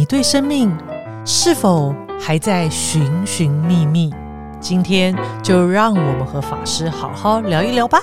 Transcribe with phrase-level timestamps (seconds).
[0.00, 0.74] 你对生命
[1.26, 4.10] 是否还在寻寻觅觅？
[4.58, 7.98] 今天就让我们和法师好好聊一聊吧。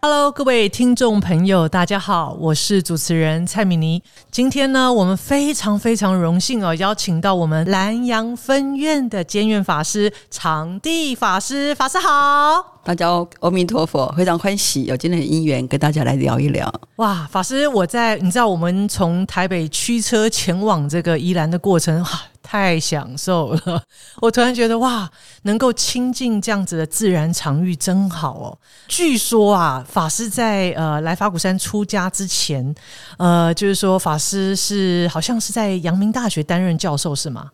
[0.00, 4.00] Hello，各位听众朋友，大家好，我是主持人蔡米妮。
[4.30, 12.78] 今天呢，我们非常非常荣幸哦，邀请到我们南阳分院的监院法师场地法师，法师好。
[12.84, 13.08] 大家
[13.40, 16.72] 阿弥陀佛，非常欢喜有今天的因缘跟大家来聊一聊。
[16.96, 22.08] 哇，法师，我在你知道我们从台北驱车前往这个宜兰的过程，哇，
[22.50, 23.82] 太享受了。
[24.22, 25.06] 我突然觉得哇，
[25.42, 28.58] 能够亲近这样子的自然场域真好哦。
[28.86, 32.74] 据说啊，法师在呃来法鼓山出家之前，
[33.18, 37.50] 呃，就是说法师是好像是在阳明大学担任教授是吗？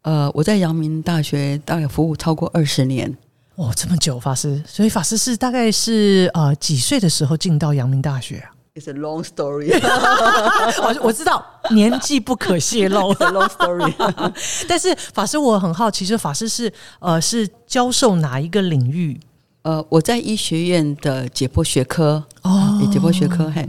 [0.00, 3.14] 呃，我在阳明大学大概服务超过二十年。
[3.56, 9.72] 哦，这么久，法师，所以法师是大概是呃几岁的时候进到阳明大学啊？It's a long story。
[10.82, 13.92] 我我知道年纪不可泄露，long story。
[14.68, 19.18] 但是法师，我很好奇，就法师是呃是教授哪一个领域？
[19.62, 23.50] 呃，我在医学院的解剖学科哦，解剖学科。
[23.50, 23.66] 嘿，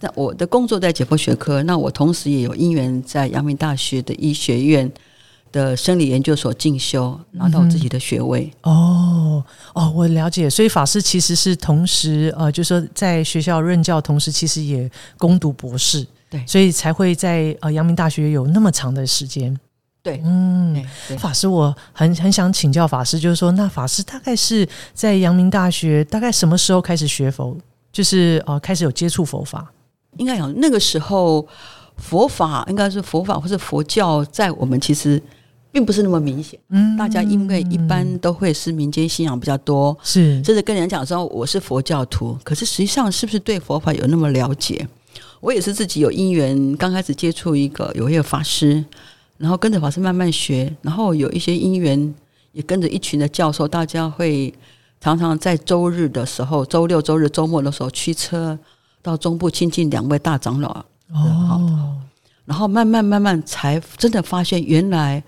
[0.00, 4.90] 那我的工作在解剖学科，那我同时也有因缘在阳明大学的医学院。
[5.56, 8.52] 的生理研究所进修，拿到自己的学位。
[8.62, 10.50] 哦哦，我了解。
[10.50, 16.06] 所以法师其实是同时呃，就说在学校任教，同时其实也攻读博士。
[16.28, 19.58] 对，所以才会在呃阳明大学有那么长的时间。
[20.02, 20.84] 对，嗯，
[21.18, 27.56] 法师，我很很想请教法师，就是说，那法师大概是在阳明大学大概什么时候开始学佛？
[27.90, 29.66] 就是呃，开始有接触佛法？
[30.18, 31.46] 应该讲那个时候
[31.96, 35.22] 佛法应该是佛法或者佛教，在我们其实。
[35.76, 44.88] 并不是那么明显，嗯，大家因为一般都会是民间信仰比较多，是，甚至跟人讲说我是佛教徒，可是实际上是不是对佛法有那么了解？
[45.38, 48.82] 我也是自己有因缘，刚开始接触一个有一个法师，
[49.36, 52.14] 然后跟着法师慢慢学，然后有一些因缘，
[52.52, 54.54] 也跟着一群的教授，大家会
[54.98, 58.58] 常常在周日的时候、周六、周日、周末的时候驱车
[59.02, 60.70] 到中部亲近两位大长老，
[61.12, 61.98] 哦，
[62.46, 65.22] 然后慢慢慢慢才真的发现原来。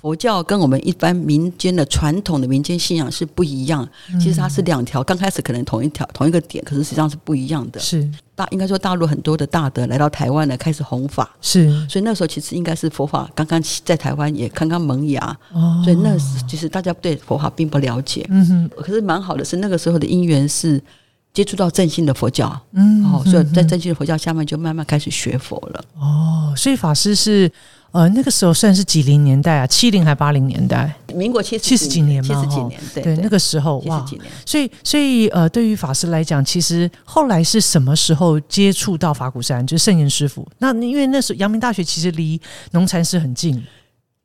[0.00, 3.86] 佛教跟我们一般民间的传统的民间信仰是不一样，
[4.20, 7.80] 其实它是两条，刚开始可能同一条同一个点，可是实际上是不一样的。
[7.80, 8.08] 是。
[8.36, 20.80] 大应该说大陆很多的大德来到台湾呢，开始弘法，是，所以那时候其实应该是佛法刚刚在台湾也刚刚萌芽，哦，所以那时其实大家对佛法并不了解，嗯哼，可是蛮好的是那个时候的因缘是
[21.32, 27.50] 接触到正信的佛教，嗯，哦，所以在正信的佛教下面就慢慢开始学佛了，哦，所以法师是。
[27.90, 29.66] 呃，那个时候算是几零年代啊？
[29.66, 30.94] 七零还八零年代？
[31.14, 32.34] 民国七七十几年嘛？
[32.34, 34.04] 七十几年，对，那个时候哇。
[34.44, 39.66] 所以，所以呃，对于法师来讲，其实后来是什么时候接触到法鼓山？
[39.66, 40.46] 就是圣严师傅。
[40.58, 42.38] 那因为那时候阳明大学其实离
[42.72, 43.62] 农禅寺很近。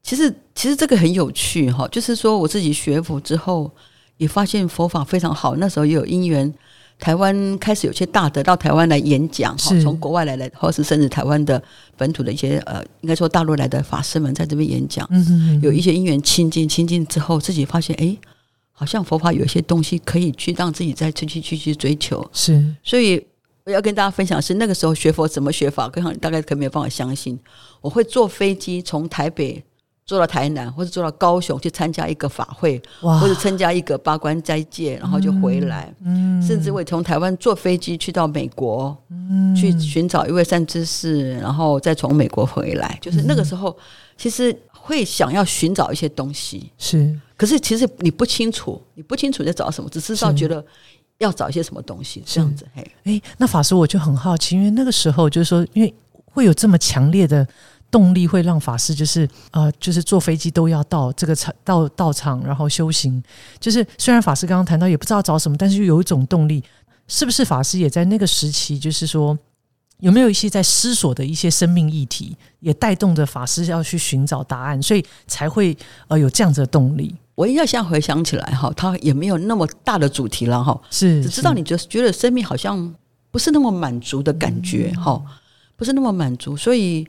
[0.03, 3.71] 其实，其实这个很有趣哈，就是说我自己学佛之后，
[4.17, 5.55] 也发现佛法非常好。
[5.55, 6.53] 那时候也有因缘。
[7.03, 11.61] 台湾开始有些大德到台湾来演讲，哈，从国外来的，或是甚至台湾的
[11.97, 18.17] 本土的一些呃，应该说大陆来的法师们在这边演讲，嗯有一些因缘亲近，亲近之后，自己发现，哎，
[18.71, 23.21] 好像佛法有一些东西可以去让自己再去去去去追求，是，所以
[23.65, 27.37] 我要跟大家分享是那个时候学佛怎么学法，跟大概可没有办法相信，
[27.81, 29.61] 我会坐飞机从台北。
[30.05, 35.93] 坐到台南或者坐到高雄去参加一个法会，或者参加一个八关斋戒，然后就回来。
[36.03, 42.97] 嗯，甚至会从台湾坐飞机去到美国，嗯，去寻找一位善知识，然后再从美国回来。
[43.01, 43.75] 就是那个时候，
[44.17, 47.17] 其实会想要寻找一些东西，是。
[47.37, 50.63] 可是其实你不清楚，你不清楚在找什么，只知道觉得
[51.19, 52.67] 要找一些什么东西这样子。
[52.75, 55.93] 嘿，哎，那法师我就很好奇，因为那个时候就是说，因为
[56.25, 57.47] 会有这么强烈的。
[57.93, 63.23] 动力会让法师就是呃，就是坐飞机都要到这个场到到场，然后修行。
[63.59, 66.63] 就是虽然法师刚刚谈到也不知道找什么，但是有一种动力，
[67.07, 68.79] 是不是法师也在那个时期？
[68.79, 69.37] 就是说
[69.99, 75.77] 有没有一些在思索的一些生命议题，也带动着法师要去寻找答案，所以才会
[76.07, 77.15] 呃有这样子的动力。
[77.35, 82.91] 我应该现在回想起来哈，他也没有那么大的主题了哈，是只知道你觉得觉得生命好像
[83.29, 85.21] 不是那么满足的感觉哈，
[85.75, 87.07] 不是那么满足，所以。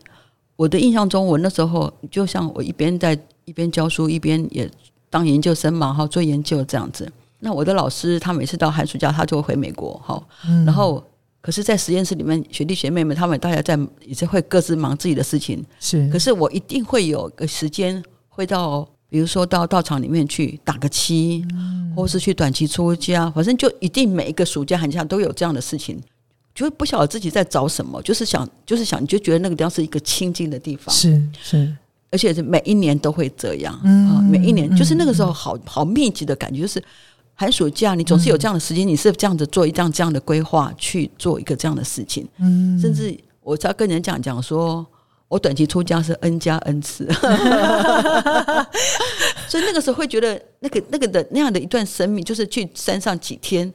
[0.57, 4.71] 我的印象中，我那时候就像我一边在一边教书，一边也
[5.11, 7.11] 当研究生嘛，哈，做研究这样子。
[7.41, 10.23] 那我的老师他每次到寒暑假，他就会回美国，哈，
[10.65, 11.03] 然后
[11.41, 16.09] 可是，在实验室里面，学弟学妹们他们大家在也是会各自忙自己的事情，是。
[16.09, 21.45] 可是我一定会有个时间，会到比如说到道场里面去打个七，
[21.95, 26.01] 或是去短期出家，反正就一定每一个暑假寒假都有这样的事情。
[26.55, 31.77] 就不晓得自己在找什么，就是想，就是想，你就觉得那个地方是一个清净的地方，是是，
[32.11, 36.83] 而且是每一年都会这样，嗯啊，每一年嗯就是那个时候好好密集的感觉，就是
[37.35, 44.87] 寒暑假你总是有这样的时间，你是这样子做一这样这样的规划去做一个这样的事情，嗯，甚至我在跟人讲讲说。
[45.27, 47.11] 我短期出家是 n 加 n 次，
[49.49, 53.73] 所以那个时候会觉得那个那个的那样的一段生命，就是去山上几天，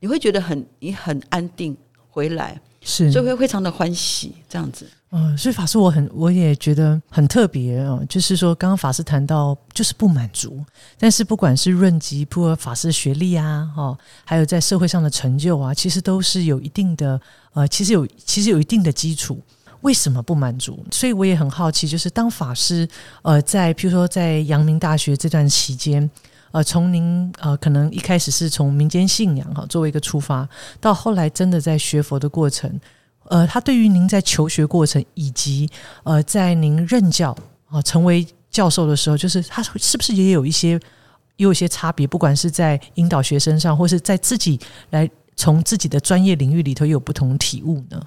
[0.00, 1.76] 你会觉得很你很安定
[2.12, 4.86] 回来，是，所以会非常的欢喜这样子。
[5.14, 10.64] 嗯，所以法师我很我也觉得很特别啊、就是说刚刚法师谈到就是不满足，
[10.98, 17.20] 但是不管是润吉普尔法师学历啊，哦，还有在社会上的成就啊，其实都是有一定的
[17.54, 19.40] 呃，其实有其实有一定的基础。
[19.82, 20.78] 为什么不满足？
[20.92, 22.88] 所以我也很好奇，就是当法师
[23.22, 26.08] 呃，在譬如说在阳明大学这段期间，
[26.52, 30.48] 呃，从您呃可能一开始是从民间信仰哈作为一个出发，
[30.80, 32.80] 到后来真的在学佛的过程，
[33.24, 35.68] 呃，他对于您在求学过程以及
[36.04, 37.36] 呃在您任教
[37.68, 40.72] 啊、成为教授的时候，就是他是不是也有一些
[41.36, 42.06] 也有一些差别？
[42.06, 44.60] 不管是在引导学生上，或是在自己
[44.90, 47.98] 来从自己的专业领域里头，有不同体悟呢？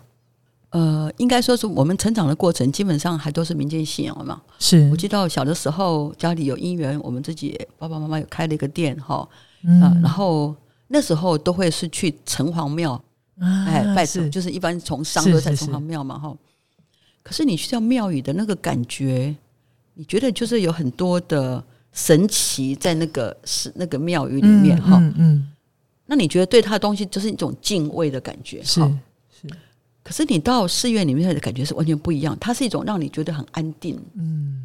[0.75, 4.41] 呃，应该说是我们成长的过程，基本上还都是民间信仰嘛。
[4.59, 4.89] 是。
[4.91, 9.25] 我记得小的时候家里有姻缘，我们自己爸爸妈妈有开了一个店哈，
[9.63, 9.81] 嗯。
[9.81, 10.53] 啊，然后
[10.89, 13.01] 那时候都会是去城隍庙，
[13.39, 16.35] 哎，拜神就是一般从商都在城隍庙嘛哈。
[17.23, 19.33] 可是你去到庙宇的那个感觉，
[19.93, 21.63] 你觉得就是有很多的
[21.93, 24.97] 神奇在那个是那个庙宇里面哈。
[24.99, 25.47] 嗯嗯，
[26.07, 28.81] 那你觉得对他的东西就是一种敬畏的感觉，是。
[28.81, 28.91] 哈
[30.05, 33.99] 可是你到寺院里面的感觉是完全不一样，它是一种让你觉得很安定。
[34.15, 34.61] 嗯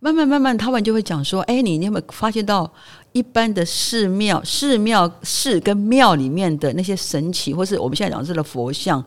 [0.00, 2.70] 慢慢慢慢，他们就会讲说：“哎，你你有没有发现到
[3.12, 9.02] 一般的寺庙、寺庙、寺跟庙里面的那些神奇，或是我们现在讲的这个佛像，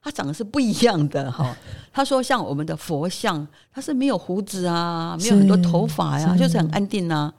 [0.00, 1.56] 它长得是不一样的哈。
[1.92, 7.34] ”他说：“像我们的佛像，它是没有胡子啊，没有很多头发呀、是就是很安定啊。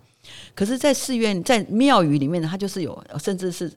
[0.53, 3.71] 可是，在寺院、在庙宇里面呢，它就是有，甚至是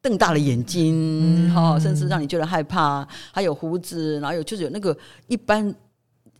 [0.00, 3.06] 瞪大了眼睛，哈、甚至让你觉得害怕。
[3.32, 4.96] 还有胡子，然后有就是有那个
[5.26, 5.74] 一般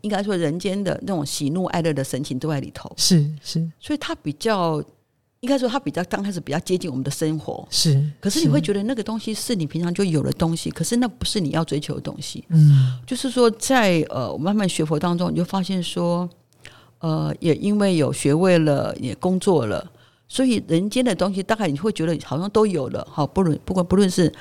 [0.00, 4.82] 应该说人间的那种喜怒哀乐的神情都在里头，是是所以他比较
[5.40, 7.66] 应该说它比较刚开始比较接近我们的生活。
[7.70, 12.44] 是，可是你会觉得那个东西是你平常就有的东西，可是那不是你要追求的东西。
[12.48, 16.28] 嗯就是说在，呃我慢慢学佛当中，你就发现说，
[16.98, 19.88] 呃，也因为有学位了，也工作了，
[20.28, 23.06] 所以人间的东西大概你会觉得好像都有了。
[23.10, 24.32] 好，不论不管不论是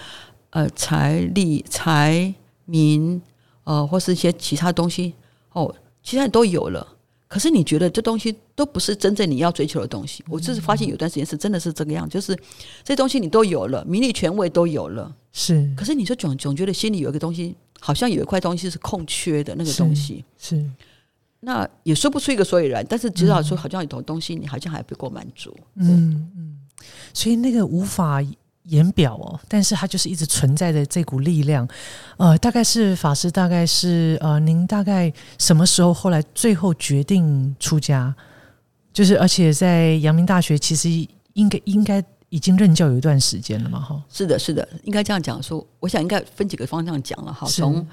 [0.50, 2.34] 呃财力、财
[2.66, 3.22] 民，
[3.64, 5.14] 呃，或是一些其他东西，
[5.54, 5.74] 哦，
[6.04, 6.96] 其他你都有了。
[7.30, 10.24] 可是你觉得这东西都不是真正你要追求的东西。
[10.30, 12.38] 我就是发现有段时间是真的是这个样，就是
[12.86, 20.66] 这东西你都有了，名利权位都有了，是可是你就总总觉得心里有一个东西，好像有一块东西是空缺的那个东西，是
[21.40, 25.56] 那也说不出一个所以然，但是知道说好像有种东西，你好像还不够满足。
[25.76, 26.58] 嗯嗯，
[27.14, 28.20] 所以那个无法
[28.64, 31.68] 言表哦，但是它就是一直存在的这股力量。
[32.18, 38.14] 呃，大概是法师，大概是呃，您大概什么时候后来最后决定出家？
[38.92, 40.90] 就是而且在阳明大学，其实
[41.34, 44.04] 应该应该已经任教有一段时间了嘛，哈。
[44.10, 47.48] 是的，是的，应该这样讲说，我想应该分几个方向讲了哈。
[47.48, 47.88] 从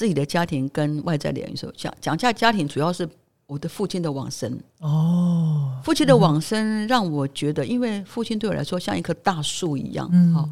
[0.00, 3.06] 自己的家庭跟外在联系，讲讲一下家庭，主要是
[3.46, 4.58] 我的父亲的往生。
[4.78, 10.32] 哦，父亲的往生让我觉得，因为父亲对我来说像一棵大树一样，嗯。
[10.32, 10.48] 好、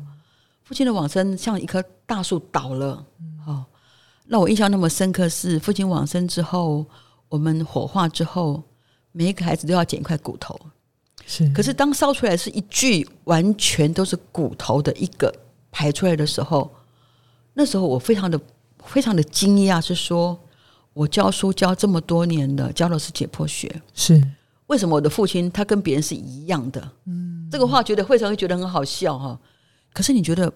[0.64, 3.02] 父亲的往生像一棵大树倒了，
[3.42, 3.64] 好、
[4.26, 6.84] 让我印象那么深刻是父亲往生之后，
[7.30, 8.62] 我们火化之后，
[9.12, 10.60] 每一个孩子都要捡一块骨头，
[11.24, 15.34] 是，可是当烧出来是一具完全都是骨头的一个
[15.70, 16.70] 排出来的时候，
[17.54, 18.38] 那时候我非常的
[18.84, 20.38] 非常的惊讶，是说
[20.92, 24.22] 我教书教这么多年的，教的是解剖学，是
[24.66, 26.90] 为什么我的父亲他跟别人是一样的？
[27.06, 29.38] 嗯，这个话觉得会常会觉得很好笑哈。
[29.92, 30.52] 可是你觉得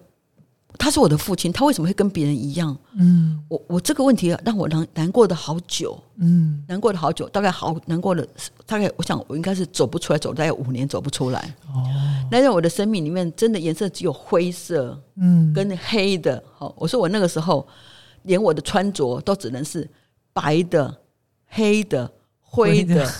[0.77, 2.77] 他是我的父亲，他为什么会跟别人一样？
[2.95, 8.25] 嗯我我这个问题让我难难过的好久，嗯难过的好久，大概好难过了，
[8.65, 11.55] 大概我想我应该是走不出来，走大概五年走不出来。
[11.73, 11.83] 哦
[12.31, 16.43] 那在我的生命里面，真的颜色只有灰色嗯跟黑的。
[16.55, 17.67] 好，我说我那个时候
[18.23, 19.89] 连我的穿着都只能是
[20.33, 20.95] 白的、
[21.47, 22.11] 黑的、
[22.41, 23.11] 灰灰的的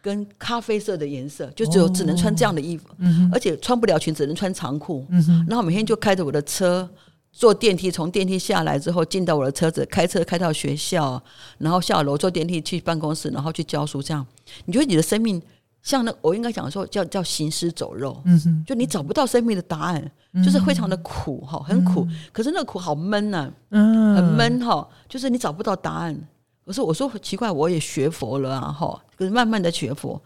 [0.00, 5.06] 跟咖啡色的颜色，就只有只能穿这样的衣服，嗯而且穿不了裙，只能穿长裤。
[5.10, 6.88] 嗯然后每天就开着我的车。
[7.34, 11.18] 坐电梯，从电梯下来之后进到我的车子，开车开到学校，
[11.56, 14.02] 然后下楼坐电梯去办公室，然后去教书。
[14.02, 14.26] 这样，
[14.66, 15.40] 你觉得你的生命
[15.82, 20.10] 像那我应该讲说叫叫行尸走肉，嗯哼，就你找不到生命的答案，
[20.44, 22.06] 就是非常的苦哈，很苦。
[22.32, 26.16] 可是那个苦好闷呐、嗯，很闷哈，就是你找不到答案。
[26.64, 30.22] 可是我说奇怪，我也学佛了啊哈，可是慢慢的学佛，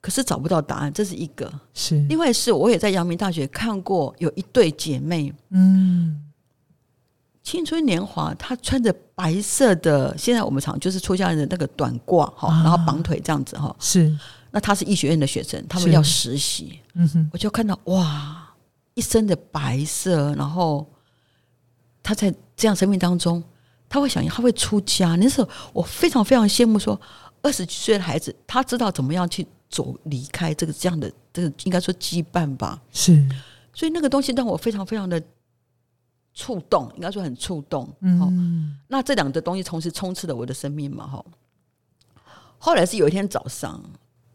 [0.00, 1.48] 可是找不到答案，这是一个。
[1.72, 6.20] 是，另外是我也在阳明大学看过有一对姐妹，嗯，
[7.44, 12.62] 青春年华，她穿着白色的，现在我们常就是出家人的那个短褂哈，啊。
[12.64, 13.74] 然后绑腿这样子哈。
[13.78, 14.12] 是，
[14.56, 18.54] 那他是医学院的学生，他们要实习，嗯哼，我就看到哇，
[18.94, 20.90] 一身的白色，然后
[22.02, 23.44] 他在这样生命当中，
[23.86, 25.14] 他会想，他会出家。
[25.16, 26.98] 那时候我非常非常羡慕说，
[27.42, 32.80] 二十几岁的孩子，他知道怎么样去走离开这个这样的这个应该说羁绊吧。
[32.90, 33.28] 是，
[33.74, 35.22] 所以那个东西让我非常非常的
[36.32, 37.84] 触动，应该说很触动。
[37.84, 41.22] 哦，嗯，那这两个东西同时充斥了我的生命嘛，哈。
[42.56, 43.84] 后来是有一天早上，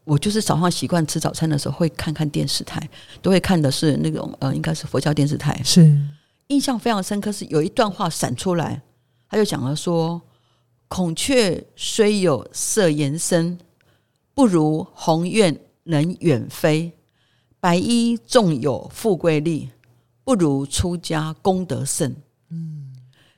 [0.04, 2.88] 我就是早上习惯吃早餐的时候会看看电视台，
[3.20, 5.60] 都会看的是那种呃，应该是佛教电视台。
[5.64, 5.96] 是，
[6.48, 8.82] 印象非常深刻是有一段话闪出来，
[9.28, 10.20] 他就讲了说
[10.88, 13.58] ：“孔雀虽有色颜深，
[14.34, 16.92] 不如鸿雁能远飞；
[17.60, 19.70] 白衣纵有富贵力，
[20.24, 22.14] 不如出家功德胜。”
[22.50, 22.92] 嗯，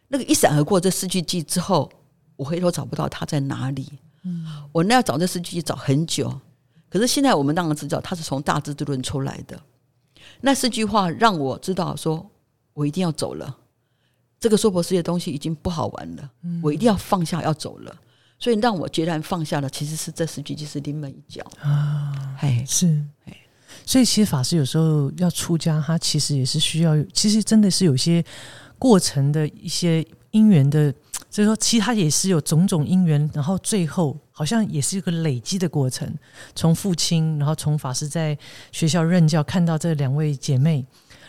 [0.09, 1.91] 那个一闪而过这四句偈之后，
[2.37, 3.93] 我回头找不到它在哪里。
[4.25, 6.41] 嗯，我那要找这四句记找很久，
[6.95, 9.61] 可是现在我们当然知道它是从《大智度论》出来的。
[10.41, 12.31] 那四句话让我知道说。
[12.77, 13.57] 我一定要走了，
[14.41, 16.29] 这个娑婆世界的东西已经不好玩了，
[16.61, 17.97] 我一定要放下，要走了。
[18.37, 23.37] 所以让我决然放下了，其实是这十句就是临门一脚啊，哎，是哎，
[23.87, 28.25] 所以其实法师有时候要出家，他其实也是需要，其实真的是有些
[28.77, 30.93] 过程的一些因缘的，
[31.31, 36.13] 就是说，其实他也是有种种因缘，然后最后好像也是一个累积的过程。
[36.55, 38.37] 从父亲，然后从法师在
[38.73, 40.85] 学校任教，看到这两位姐妹。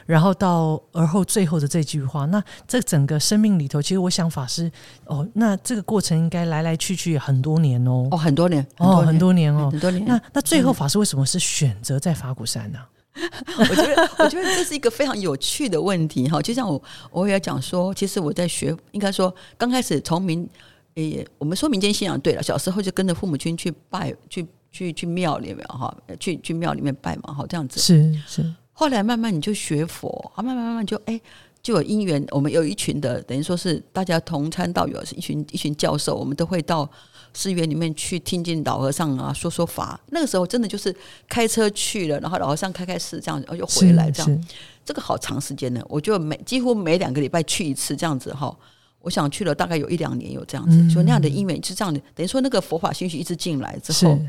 [0.05, 4.71] 然后到而后最后的这句话，那这整个生命里头，其实我想法师
[5.05, 10.05] 哦，那这个过程应该来来去去很多年哦，哦，很多年，哦，很多年哦，很多年。
[10.05, 12.79] 那那最后法师为什么是选择在法鼓山呢？
[13.57, 16.39] 我觉得，我觉得这是一个非常有趣的问题哈。
[16.39, 20.47] 就像我，我也讲说，其实我在学，应该说刚开始从民，
[20.95, 28.53] 诶，我们说民间信仰对了，小时候就跟着父母亲去拜，去去去庙里面哈，去去庙里面拜嘛，好，这样子是是。
[28.71, 31.19] 后来慢慢你就学佛，啊，慢慢慢慢就哎，
[31.61, 32.25] 就有因缘。
[32.31, 36.89] 我们有一群的，等于说是大家同参道友，是一群一群教授，我们都会到
[37.33, 39.99] 寺院里面去听见老和尚啊说说法。
[40.11, 40.95] 那个时候真的就是
[41.27, 44.45] 开车去了，然后老和尚开开示，这样然后又回来，这样
[44.85, 45.81] 这个好长时间呢。
[45.89, 48.57] 我就每几乎每两个礼拜去一次，这样子哈。
[49.05, 52.01] 我想去了大概有一两年，有这样子，所以那样的因缘是这样的。
[52.13, 54.19] 等于说那个佛法信息一直进来之后。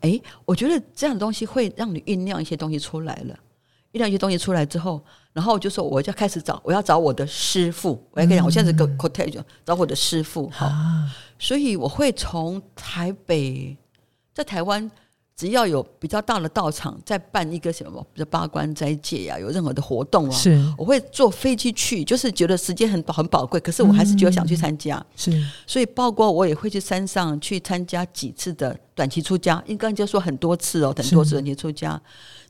[0.00, 3.34] 哎，我觉得这样的东西会让你酝酿一些东西出来了，
[3.92, 7.90] 酝酿一些东西出来之后，然后就说我就开始找，我要找我的师傅。
[8.10, 11.08] 我要跟你讲，我现在是个 quotation，找我的师傅哈。
[11.38, 13.76] 所以我会从台北，
[14.34, 14.90] 在台湾。
[15.40, 20.62] 只要有比较大的道场在办一个什么，比如八关斋戒呀，有任何的活动啊，是。
[20.76, 25.32] 我会坐飞机去，就是觉得时间很很宝贵，可是我还是觉得想去参加，是，
[25.66, 31.98] 所以包括我也会去山上去参加几次的短期出家，应该就说很多次哦，很多次短期出家，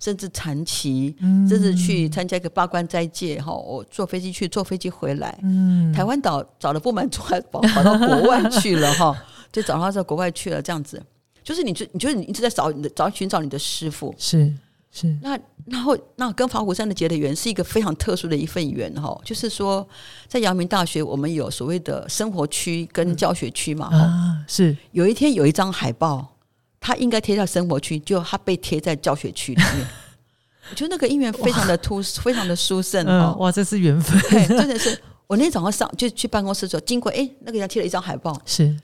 [0.01, 1.15] 甚至长期，
[1.49, 9.17] 甚至去参加一个八关斋戒哈，我坐飞机去，坐飞机回来，嗯，台湾岛找了不满足，还跑跑到国外去了哈，
[9.53, 11.01] 就找他到国外去了，这样子。
[11.43, 14.53] 就是你，就你觉得你一直在找你的找寻找你的师傅，是
[14.91, 15.19] 是。
[15.23, 19.87] 那然后那跟法鼓山的结的缘是一个非常特殊的一份缘哈，就是说
[20.27, 26.37] 在阳明大学我们有所谓的生活区跟教学区嘛啊，是有一天有一张海报，
[26.81, 29.87] 它应该贴在生活区，就它被贴在教学区里面。
[30.71, 33.35] 我觉得那个姻缘非常的突，非常的殊胜哈。
[33.39, 34.97] 哇，这是缘分，真的是。
[35.27, 38.77] 我那天早上上就去办公室的时候，经过哎，那个人贴了一张海报，是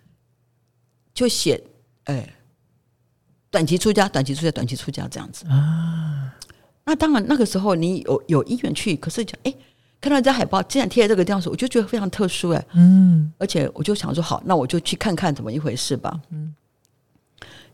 [1.13, 1.61] 就写
[2.05, 2.33] 哎。
[3.51, 6.35] 短期出家，短期出家，短期出家这样子啊。
[6.85, 9.55] 那当然，那个时候你有有意愿去，可是讲哎，
[10.01, 12.65] 看到这海报，竟然贴在这个地方，我就觉得非常特殊哎。
[12.75, 16.21] 嗯，而且我就想说，好，那我就去看看怎么一回事吧。
[16.31, 16.55] 嗯，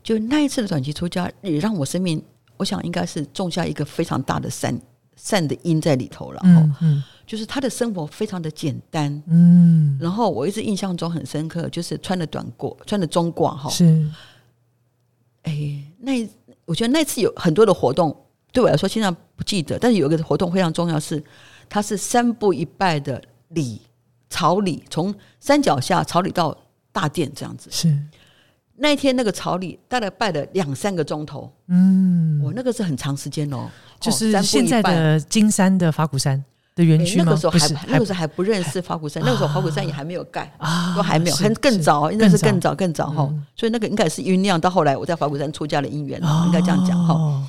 [0.01, 2.23] 就那一次的短期出家，也让我生命，
[2.57, 4.79] 我想应该是种下一个非常大的善
[5.15, 6.41] 善的因在里头了。
[6.43, 9.21] 嗯嗯，就是他的生活非常的简单。
[9.27, 13.69] 嗯，然后我一直印象中很深刻，就是穿的短褂，穿的中褂哈。
[13.69, 14.09] 是。
[15.43, 16.27] 哎，那
[16.65, 18.15] 我觉得那次有很多的活动，
[18.51, 21.23] 对我来说现在不记得，但是有一个活动非常重要，是
[21.69, 23.81] 它是三步一拜的礼
[24.29, 26.57] 朝礼，从山脚下朝礼到
[26.91, 27.69] 大殿这样子。
[27.71, 27.97] 是。
[28.75, 33.69] 那一天那个朝礼大概拜了两三个钟头，嗯，我那个是很长时间哦，
[33.99, 36.43] 就是现在的金山的法鼓山
[36.75, 37.25] 的园区吗？
[37.25, 43.45] 那个时候还，那个时候还不认识法鼓山，那个时候法鼓山也还没有盖，啊都还没有，是很更早，应该是更早早更早哈嗯。
[43.55, 47.13] 所以那个应该是酝酿到后来我在法鼓山出家的因缘，应该这样讲哈。
[47.13, 47.45] 哦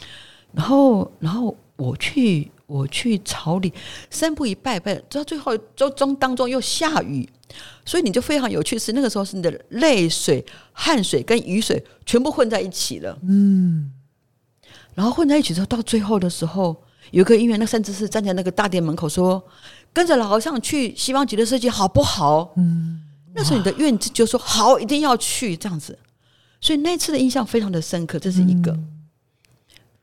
[0.57, 3.75] 然后，然后我去我去朝里，
[4.09, 7.29] 三步一拜拜，到最后中中当中又下雨，
[7.85, 13.19] 所以你就非常有趣是那个时候是你的泪水、汗水跟雨水全部混在一起了。
[13.29, 13.91] 嗯，
[14.95, 16.77] 然后混在一起之后，到最后的时候，
[17.15, 19.43] 有一个音乐，那甚至是站在那个大殿门口说
[19.95, 23.01] ：“跟着老和尚去西方极乐世界好不好？”嗯，
[23.35, 25.97] 那时候你的愿就说好，一定要去这样子。
[26.61, 28.89] 所以那次的印象非常的深刻，这是一个，嗯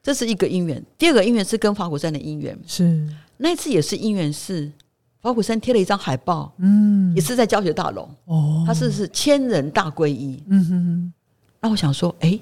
[0.01, 0.84] 这是一个因缘。
[0.98, 3.06] 第二个因缘是跟法鼓山的因缘，是，
[3.38, 4.72] 那一次也是因缘是
[5.22, 10.41] 法鼓山贴了一张海报，嗯也，是在教学大楼，哦，它是是千人大皈依。
[10.48, 11.13] 嗯哼哼
[11.60, 12.39] 那我想说，哎、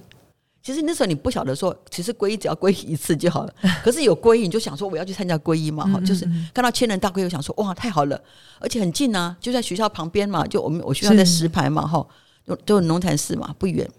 [0.61, 3.53] 其实那时候你不晓得说，其实皈依只要皈依一次就好了。
[3.83, 8.21] 可是有皈依，你就想说我要去参加皈依嘛，哈、嗯嗯就是嗯看到千人大皈依，我想说哇，太好了，
[8.59, 12.05] 而且很近啊，就在学校旁边嘛，就我们我学校在石牌嘛，哈，
[12.45, 13.89] 就就龙潭寺嘛，不远。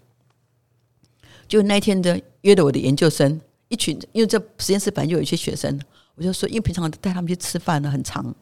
[1.47, 5.77] 就那一天的约的我的研究生一群，因为这实验室本来就有一些学生，
[6.15, 8.33] 我就说，因为平常带他们去吃饭呢很长，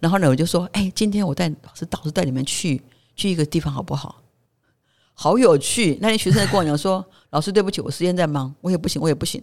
[0.00, 2.82] 然后呢我就说，哎、今天我带老师导师带你们去
[3.14, 4.20] 去一个地方好不好？
[5.22, 5.98] 好有趣！
[6.00, 9.42] 那天学生跟我讲说：“老师，对不起，我时间在忙，我也不行，我也不行。”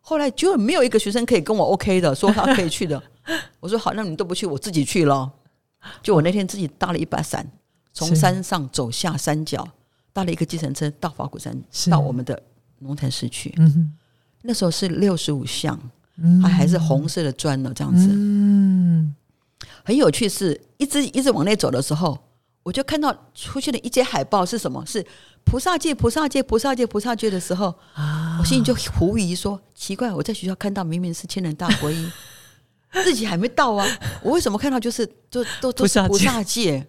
[0.00, 3.02] 后来就没有一个学生可以跟我 OK 的，说他可以去的。
[3.58, 5.28] 我说好，那你们都不去，我自己去了。
[6.04, 7.44] 就我那天自己搭了一把伞，
[7.92, 9.66] 从山上走下山脚，
[10.12, 11.60] 搭了一个计程车到法鼓山，
[11.90, 12.40] 到我们的
[12.78, 13.52] 龙潭市去。
[13.58, 13.92] 嗯
[14.42, 15.76] 那时候是六十五巷，
[16.18, 18.06] 嗯，它还是红色的砖呢，这样子。
[18.08, 19.12] 嗯，
[19.82, 22.16] 很有趣是，一直一直往内走的时候，
[22.68, 24.84] 我就看到出现了一阶海报，是什么？
[24.84, 25.02] 是
[25.42, 32.10] 菩萨界、菩萨界、菩萨界、菩萨界的时候，啊我心里就狐疑说：奇怪，我在学校看到明明是千人大皈依，
[33.02, 33.88] 自己还没到啊，
[34.22, 36.86] 我为什么看到就是都都都是菩萨界？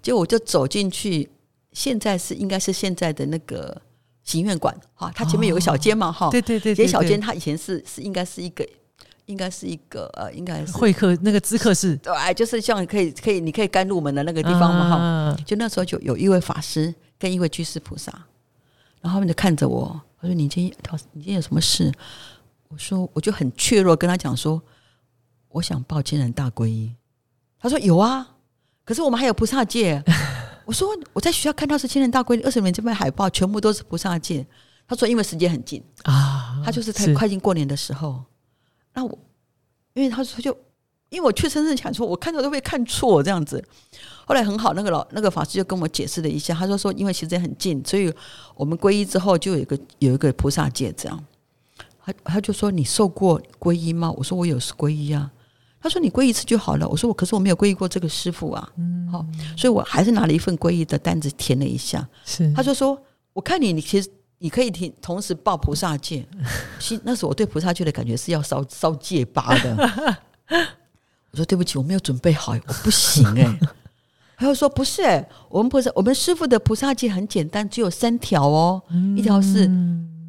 [0.00, 1.28] 结果我就走进去，
[1.72, 3.82] 现在是应该是现在的那个
[4.24, 8.66] 行院馆哈，它前面有个小间嘛哈，对对对，对对这些小间它以前是是应该是一个。
[9.26, 14.96] 应该是一个呃，应该是会客那个知客室对，就是像可以可以，你可以刚入门的那个地方嘛哈。
[14.96, 18.12] 哈，就那时候就有一位法师跟一位居士菩萨，
[19.00, 20.76] 然后他们就看着我，他说：“你今天
[21.12, 21.92] 你今天有什么事？”
[22.68, 24.60] 我说：“我就很怯弱，跟他讲说，
[25.48, 26.92] 我想报千人大皈依。”
[27.60, 28.28] 他说：“有啊，
[28.84, 30.02] 可是我们还有菩萨戒。”
[30.66, 34.46] 我说：“我在学校看到是千人大皈依，二十年这边海报全部都是菩萨戒。”
[34.88, 38.24] 他说：“因为时间很近。”啊，他就是在快进过年的时候，
[38.96, 39.16] 那我
[39.94, 40.50] 因为他说就
[41.10, 43.64] 因为我去深圳想说，我看到都会看错这样子。
[44.24, 48.12] 后来很好，那个老那个法师就跟我解释了一下，他说说因为时间很近，所以
[48.56, 51.24] 我们皈依之后就有一个有一个菩萨戒这样。
[52.04, 54.10] 他他就说你受过皈依吗？
[54.16, 55.30] 我说我有皈依啊。
[55.80, 56.88] 他说你皈依一次就好了。
[56.88, 58.68] 我说我可是我没有皈依过这个师傅啊。
[58.76, 59.24] 嗯，好，
[59.56, 62.08] 所以我还是拿了一份皈依的单子填了一下。
[62.24, 63.00] 是他就说
[63.32, 66.26] ：“我看你，你其实你可以听同时报菩萨戒。
[66.78, 70.26] 其实那时候我对菩萨戒的感觉是要烧烧戒疤的。
[71.32, 73.58] 我说对不起，我没有准备好，我不行哎、
[74.38, 78.82] 他又说不是哎、我们菩萨，我们师傅的菩萨戒很简单，只有三条哦，
[79.16, 79.70] 一条是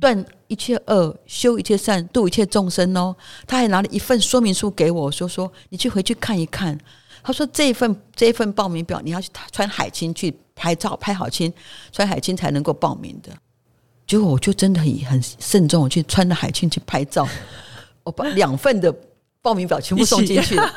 [0.02, 3.16] 断一切恶，修一切善，度一切众生哦。
[3.46, 6.78] 他还拿了一份说明书给我，说说你去回去看一看。
[7.24, 11.54] 他说这一份这一份报名表，你要去穿海青去拍照，拍好青，
[11.92, 13.32] 穿海青才能够报名的。
[14.08, 17.28] 结果我就真的很很慎重，我去穿着海青去拍照，
[18.04, 18.94] 我把两份的
[19.42, 20.56] 报名表全部送进去。
[20.56, 20.74] 了，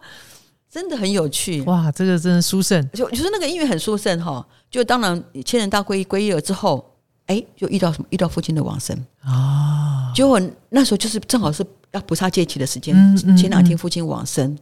[0.70, 1.60] 真的很有趣。
[1.62, 2.88] 哇，这个真的殊胜。
[2.92, 10.40] 就就是那个音乐很殊胜哈，就当然千人大皈依皈依了之后，哎，就遇到什么遇到父亲的往生，啊，结果
[10.70, 14.56] 那时候就是正好是要菩萨戒期的时间，嗯嗯前两天父亲往生，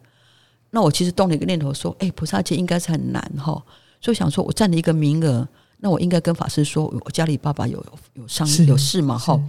[0.70, 3.62] 那我其实动了一个念头说，哎，菩萨戒应该是很难哈，
[4.00, 5.46] 所以想说我占了一个名额，
[5.80, 9.40] 那我应该跟法师说，我家里爸爸有有伤有事嘛哈，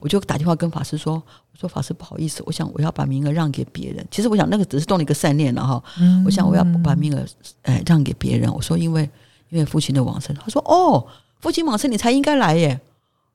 [0.00, 6.24] 我就打电话跟法师说，我说法师不好意思，我想我要把名额让给别人，其实我想那个只是动了一个善念了哈，嗯。
[6.24, 7.24] 我想我要把名额
[7.62, 9.08] 呃让给别人，我说因为
[9.50, 11.06] 因为父亲的往生，他说哦，
[11.40, 12.80] 父亲往生你才应该来耶。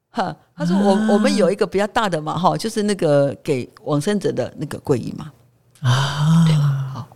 [0.10, 1.08] 哈，他说我、啊。
[1.12, 5.32] 我们有一个比较大的嘛，哈，就是那个给往生者的那个皈依嘛，
[5.80, 6.92] 啊，对吗？
[6.94, 7.08] 好，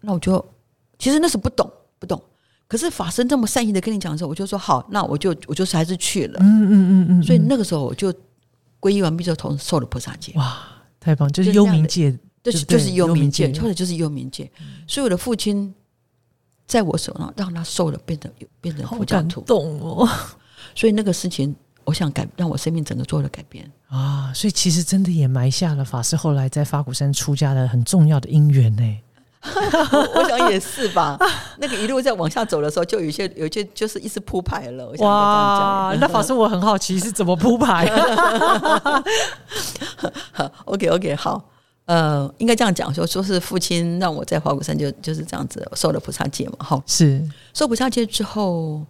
[0.00, 0.42] 那我就
[0.98, 2.18] 其实那时不懂不懂，
[2.70, 6.38] 可是法师这么善意的跟你讲的时候，我就说好，那我就我就是还是去了。
[6.40, 8.14] 嗯嗯嗯嗯，所以那个时候我就
[8.78, 10.56] 皈依完毕之后，同时受了菩萨戒，哇，
[11.00, 14.48] 太棒，就是幽冥界，就是对就是幽冥幽冥戒戒，或者就是幽冥戒。
[14.86, 15.74] 所以我的父亲
[16.64, 18.30] 在我手上让他受了，变得
[18.60, 19.40] 变成好感佛教徒。
[19.40, 20.08] 动哦，
[20.76, 21.52] 所以那个事情，
[21.82, 23.68] 我想改让我生命整个做了改变。
[23.88, 28.96] 啊，所以其实真的也埋下了法师后来在法鼓山出家的很重要的因缘呢。
[30.14, 31.18] 我想也是吧。
[31.58, 34.92] 那个一路在往下走的时候，就有一些有一些就是一直铺排了。
[34.98, 37.86] 哇，那法师我很好奇是怎么铺排。
[40.66, 41.42] OK OK，好，
[41.86, 46.56] 呃，应该这样讲说，说是父亲让我在花果山就就是这样子受了菩萨戒嘛。
[46.58, 47.22] 哈，是
[47.54, 48.84] 受菩萨戒之后。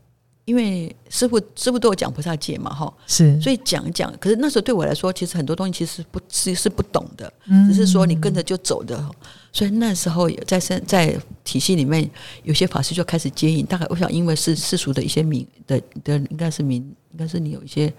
[0.46, 4.12] 因为师傅师傅都有讲菩萨戒嘛，哈，是，所以讲一讲。
[4.18, 7.32] 可是那时候对我来说，其实很多东西其实不是是不懂的，
[7.68, 9.00] 只是说你跟着就走的。
[9.52, 12.08] 所以那时候在在在体系里面，
[12.44, 13.66] 有些法师就开始接引。
[13.66, 17.92] 大概我想，因为是世俗的一些名的的，应该是名，应该是你有一些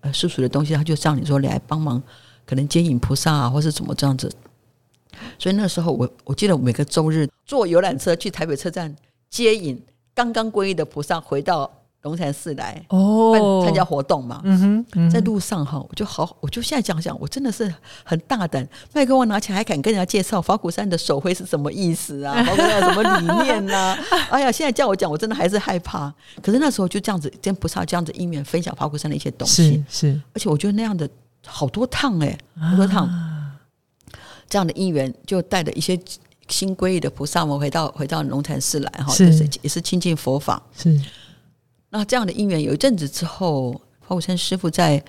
[0.00, 2.02] 呃世俗的东西，他就让你说来帮忙，
[2.46, 4.30] 可能接引菩萨啊，或是怎么这样子。
[5.38, 8.94] 所以那时候我我记得每个周日坐游览车去台北车站
[9.28, 9.80] 接引
[10.14, 11.70] 刚刚皈依的菩萨回到。
[12.04, 14.40] 龙禅寺来哦，参加活动嘛。
[14.44, 17.72] 嗯哼，在路上哈，我就好，我就现在讲讲，我真的是
[18.04, 22.34] 很大胆，麦克风拿起来还敢跟人家介绍法鼓山的手绘是什么意思啊？
[22.44, 23.96] 法鼓山什么理念呢？
[24.30, 26.12] 哎呀，现在叫我讲，我真的还是害怕。
[26.42, 31.08] 可是那时候就这样子跟菩萨这样子一面分享法鼓山的一些东西，是是，而且我觉得那样的
[31.46, 33.08] 好多趟哎，好多趟
[34.46, 35.98] 这样的因缘，就带着一些
[36.48, 41.00] 新皈依的菩萨们回到回到龙禅寺来哈，就是也是亲近佛法是。
[41.96, 45.00] 那这样的因缘有一阵子之后，花果山师傅在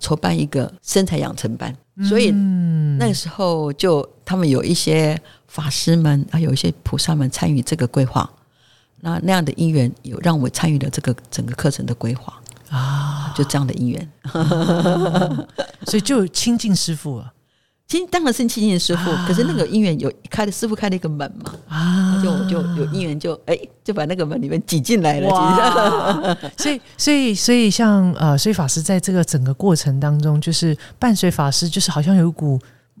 [0.00, 1.72] 筹办一个身材养成班，
[2.08, 2.32] 所以
[2.98, 8.28] 那个时候就他们有一些法师们啊，有一些菩萨们参与这个规划。
[9.04, 12.34] 那那样的因缘有让我参与了这个整个课程的规划
[12.70, 14.12] 啊，就这样的因缘，
[15.86, 17.32] 所以就亲近师傅了。
[17.88, 26.38] 其实当然是亲近师傅，可是那个姻缘有开的师傅开了一个门嘛，啊，就就有姻缘就哎就把那个门里面挤进来了。
[26.56, 32.58] 所以所以所以像呃，所以法师在这个整个过程当中，就是伴随法师，就是好像有一股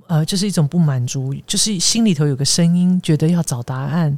[0.08, 4.14] 呃，就是一种不满足，就是心里头有个声音，觉得要找答案，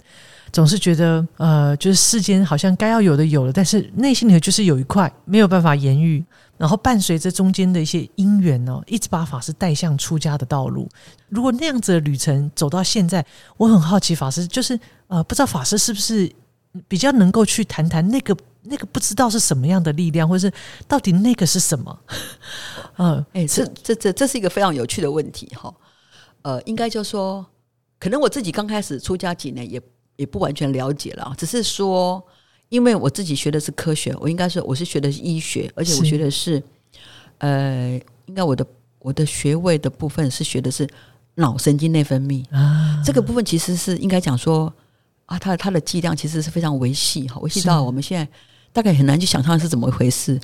[0.55, 6.25] 总是觉得呃，就是世间好像该要有的有了，但是内心里头就是有一块没有办法言喻。
[6.57, 10.89] 然后伴随着中间的一些因缘呢，一直把法师带向出家的道路。
[11.29, 16.33] 如果那样子的旅程走到现在，我很好奇法师，就是呃，不知道法师是不是
[16.87, 20.55] 比较能够去谈谈那个那个不知道是什么样的力量，或者是
[20.87, 21.99] 到底那个是什么？
[22.99, 25.75] 嗯，哎，这这这这是一个非常有趣的问题哈。
[26.43, 27.45] 呃，应该就说，
[27.99, 29.83] 可能我自己刚开始出家几年，也
[30.17, 32.23] 也不完全了解了，只是说。
[32.71, 36.61] 因为我自己学的是科学，我应该是我是学的是医学，而且我学的是，
[37.39, 37.91] 呃，
[38.27, 38.67] 应该我的
[38.99, 40.89] 我的学位的部分是学的是
[41.37, 42.43] 脑神经内分泌。
[42.51, 44.73] 啊，这个部分其实是应该讲说
[45.27, 48.27] 啊，它它的剂量其实是非常维系哈，维系到我们现在
[48.73, 50.41] 大概很难去想象是怎么回事。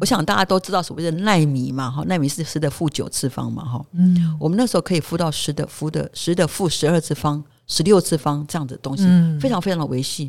[0.00, 9.04] 我想大家都知道所谓的纳米嘛哈，纳米是十的负九次方嘛哈，嗯，我们那时候可以负到十的负的十的负十二次方、十六次方这样的东西，
[9.40, 10.28] 非常非常的维系。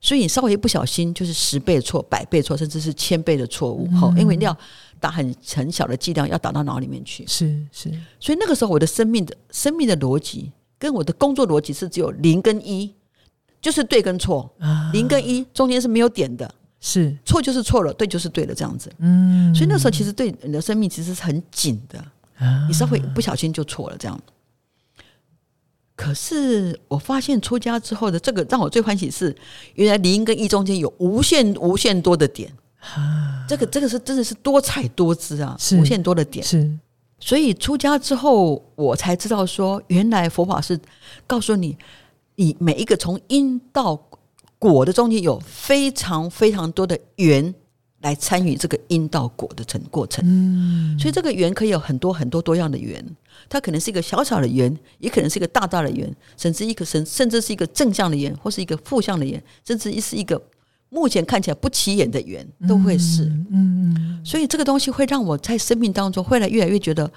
[0.00, 3.88] 所以你稍微一不小心，就是十倍错、百倍错，甚至是千倍的错误。
[3.92, 4.56] 好，因为你要
[4.98, 7.24] 打很很小的剂量，要打到脑里面去。
[7.24, 7.88] 是是。
[8.18, 12.92] 所以那个时候，我的生命的生命的逻辑跟我的工作逻辑是只有零跟一，
[13.60, 14.52] 就是对跟错。
[14.92, 16.52] 零跟一中间是没有点的。
[16.80, 18.92] 是错就是错了，对就是对了，这样子。
[18.98, 19.54] 嗯。
[19.54, 22.04] 所以那时候其实对你的生命其实是很紧的。
[22.66, 24.20] 你稍微不小心就错了，这样。
[26.02, 29.34] 可是我发现出家之后的这个让我最欢喜是，
[29.74, 32.52] 原来零跟一中间有无限无限多的点，
[33.48, 36.44] 这个这个是真的是多彩多姿啊，无限多的点。
[36.44, 36.68] 是，
[37.20, 40.76] 所以出家之后我才知道说，原来佛法是
[41.24, 41.78] 告诉你，
[42.34, 43.96] 你每一个从因到
[44.58, 47.54] 果的中间有非常非常多的缘。
[48.02, 53.04] 来参与这个因到果的成过程，嗯，所以这个缘可以有很多很多多样的缘，
[53.48, 60.40] 它可能是一个小小的缘，也可能是一个大大的缘，甚至一个甚甚至是一个正向的缘，或是一个负向的缘，甚至是一个
[60.88, 67.10] 目前看起来不起眼的缘，都会是，嗯，嗯所以这个东西会让我在生命当中，会来越来越觉得，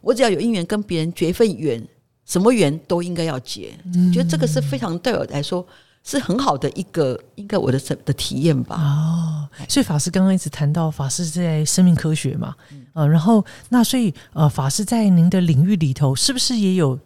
[0.00, 1.86] 我只要有因缘跟别人结一份缘，
[2.24, 3.72] 什么缘都应该要结，
[4.12, 5.66] 觉得这个是非常对我来说。
[6.02, 8.76] 是很好的一个，应该我的的体验吧。
[8.76, 12.54] 哦，所以法师刚刚一直谈到法师在生命科学嘛，
[12.94, 16.98] 呃，然后那所以呃，法师在您的领域里头，是不是也有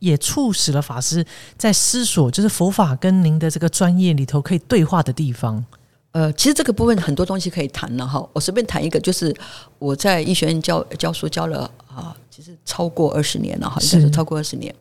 [0.00, 1.24] 也促使了法师
[1.56, 5.64] 在思索，就是佛法跟您的这个专业里头可以对话的地方？
[6.10, 8.28] 呃，其实这个部分很多东西可以谈了哈。
[8.32, 9.34] 我随便谈一个，就是
[9.78, 14.74] 我在医学院教教书教了啊，其实超过二十年了哈，应该是超过二十年，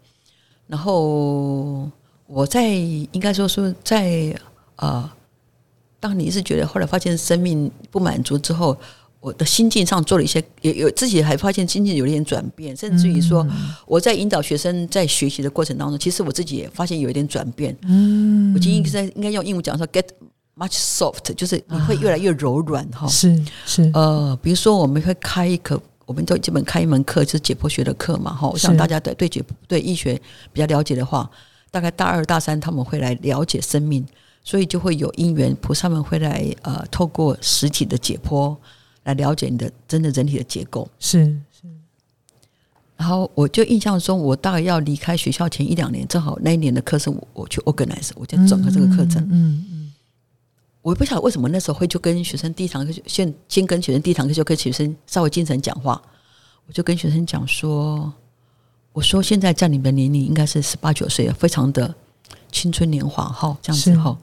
[0.65, 1.87] 然后。
[2.27, 4.35] 我在应该说说在
[4.77, 5.09] 呃，
[5.99, 8.77] 当你是觉得后来发现生命不满足之后，
[9.19, 13.45] 我的心境上做了一些，有有自己还发现心境有一点转变，甚至于说
[13.87, 17.75] 我在引导学生在学习的过程当中，其实我自己也发现有一点转变。
[17.83, 20.05] 嗯，我今天在应该用英文讲说，get
[20.57, 23.07] much soft，就是你会越来越柔软哈。
[23.07, 28.47] 是是，呃，比如说我们会开一课，我们都基本开一门课，就是解剖学的课嘛哈。
[28.49, 30.19] 我想大家对对解对医学
[30.53, 31.29] 比较了解的话，
[31.75, 34.05] 大概大二大三他们会来了解生命，
[34.45, 38.55] 所以就会有因缘菩萨们会来呃，透过实体的解剖。
[39.03, 40.89] 来了解你的真的人体的结构。
[40.99, 41.67] 是是，
[42.97, 49.93] 然后我就印象中，我大概要离开学校前一两年，正好那一年的课程我我去 organize，我就整个这个课程，嗯嗯，
[50.81, 56.01] 我不晓得为什么那时候会就跟学生第一堂课先先跟学生第一堂课就跟学生稍微精神讲话，
[56.65, 58.11] 我就跟学生讲说，
[58.95, 61.93] 我说现在在你们的年龄应该是十八九岁，非常的
[62.49, 64.17] 青春年华哈，这样子哈，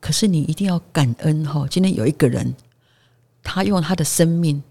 [0.00, 2.54] 可是你一定要感恩哈，今天有一个人。
[3.40, 4.62] 他用他的生命，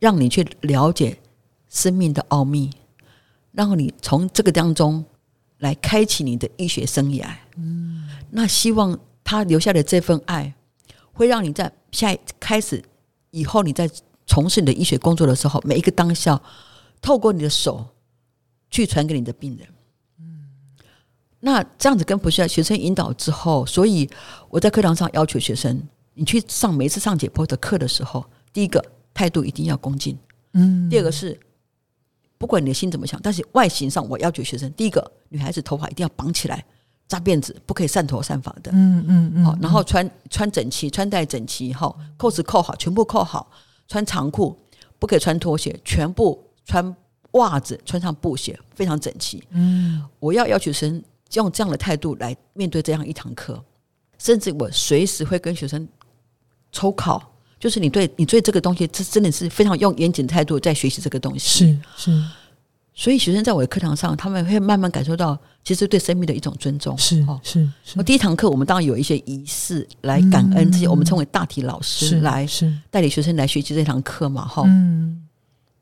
[0.00, 1.16] 让你去了解
[1.70, 2.70] 生命的奥秘，
[3.52, 5.02] 让你从这个当中
[5.58, 7.24] 来开启你的医学生涯。
[7.56, 10.52] 嗯，那希望他留下的这份爱，
[11.12, 12.82] 会让你在下开始
[13.30, 13.88] 以后，你在
[14.26, 16.42] 从事你的医学工作的时候，每一个当下，
[17.02, 17.84] 透过你的手
[18.70, 19.68] 去传给你的病人。
[20.20, 20.48] 嗯，
[21.40, 24.08] 那这样子跟不需要学生引导之后，所以
[24.48, 25.82] 我在课堂上要求学生。
[26.14, 28.84] 你去上每次上解剖的课的时候，第一个
[29.14, 30.14] 态度一定要恭敬，
[30.52, 30.86] 嗯。
[30.90, 31.40] 第二个是，
[32.36, 36.62] 不管你的心怎么想，但是外形上我要求学生，第一个女孩子头发一定要绑起来，
[37.08, 39.44] 扎辫子，不可以散头散发的，嗯嗯嗯。
[39.46, 43.50] 好，然后穿穿整齐，穿戴整齐，哈，扣子扣好，全部扣好，
[43.88, 44.54] 穿长裤，
[44.98, 46.94] 不可以穿拖鞋，全部穿
[47.32, 49.42] 袜子，穿上布鞋，非常整齐。
[49.50, 51.02] 嗯，我要要求学生
[51.34, 53.62] 用这样的态度来面对这样一堂课，
[54.18, 55.88] 甚至我随时会跟学生。
[56.74, 57.22] 抽考
[57.60, 61.78] 就是你对你对这个东西，这真的是非常用严谨的态度在学习这个东西。
[61.96, 62.24] 是是，
[62.94, 66.96] 所以学生在我的课堂上，他们会慢慢感受到，其实对生命的一种尊重。
[66.96, 67.98] 是是是。
[67.98, 72.48] 我第一堂课，我们当然有一些仪式来感恩这些，我们称为大体老师来
[72.90, 74.46] 带领学生来学习这堂课嘛。
[74.46, 75.21] 哈，嗯。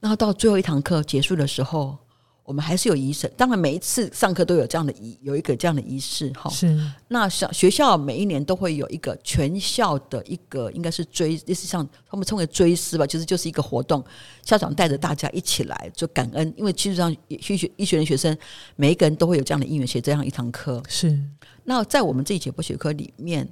[0.00, 1.96] 然后到最后一堂课结束的时候。
[2.42, 6.50] 我们还是有仪式，当然每一次上课都有这样的仪，有一个这样的仪式哈。
[6.50, 6.76] 是。
[7.06, 14.04] 那小学校每一年都会有一个全校的一个，应该是追，类似像他们称为追思吧，就是就是一个活动，
[14.42, 18.36] 校长带着大家一起来做感恩，因为其实上医学医学的学生
[18.74, 20.82] 每一个人都会有这样的因缘学这样一堂课。
[20.88, 21.16] 是。
[21.62, 23.48] 那在我们这一节播学科里面。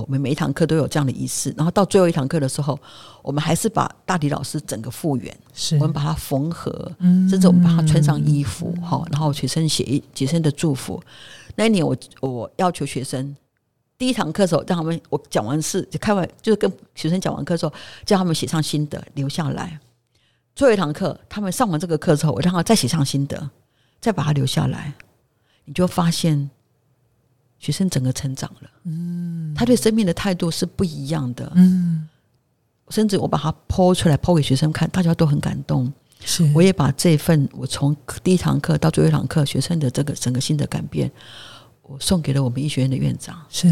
[0.00, 2.78] 我们每一堂课都有这样的仪式，然后到最后一堂课的时候，
[3.22, 6.90] 我们还是把大迪老师整个复原，是我们把它缝合，
[7.30, 11.02] 甚至我们把它穿上衣服，哈，然后学生写一学生的祝福。
[11.54, 13.34] 那一年，我我要求学生
[13.96, 17.72] 第一堂课的时候，让他们我讲完事就开完，就是跟学生讲完课之后，
[18.04, 19.78] 叫他们写上心得留下来。
[20.54, 23.50] 最后一堂课，他们上完这个课之后，我让他再写上心得，
[24.00, 24.94] 再把它留下来，
[25.64, 26.50] 你就发现。
[27.66, 32.08] 学生整个成长了，嗯，他对生命的态度是不一样的，嗯，
[32.90, 35.92] 甚至我把它剖出来剖给学生看，大家都很感动。
[36.20, 41.10] 是，我也把这份我从第一堂课到最后一堂课学生的这个整个新的改变，
[41.82, 43.44] 我送给了我们医学院的院长。
[43.48, 43.66] 是，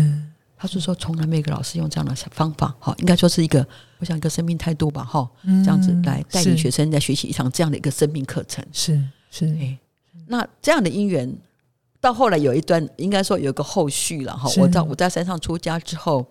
[0.57, 3.65] 他是说从来没有一个老师用这样的方法，哈，应该说是一个，
[4.01, 5.31] 我想一个生命态度吧，哈，
[5.65, 8.65] 这样子来带领学生在学习一场这样的一个生命课程。
[8.73, 9.79] 是是，哎，
[10.27, 11.33] 那这样的因缘。
[12.05, 14.47] 到后来有一段，应该说有个后续了哈。
[14.59, 16.27] 我在我在山上出家之后，